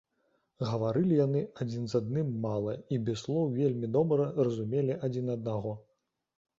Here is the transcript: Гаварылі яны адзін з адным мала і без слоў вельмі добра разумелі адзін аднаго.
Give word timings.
Гаварылі 0.69 1.19
яны 1.19 1.43
адзін 1.65 1.83
з 1.91 2.01
адным 2.01 2.33
мала 2.47 2.73
і 2.97 3.01
без 3.05 3.23
слоў 3.27 3.55
вельмі 3.61 3.93
добра 4.01 4.31
разумелі 4.45 5.01
адзін 5.07 5.35
аднаго. 5.41 5.81